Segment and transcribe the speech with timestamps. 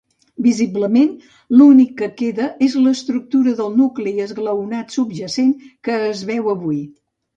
[0.43, 1.09] Visiblement,
[1.59, 5.53] l'únic que queda és l'estructura del nucli esglaonat subjacent
[5.89, 6.81] que es veu avui.